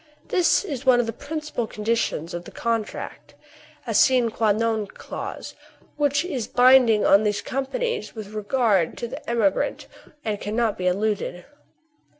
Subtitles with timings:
[0.29, 3.35] This is one of the principal conditions of the con tract,—
[3.85, 5.53] a sine qua non clause,
[5.95, 9.85] which is binding on these companies with regard to the emigrant,
[10.25, 11.45] and cannot be eluded.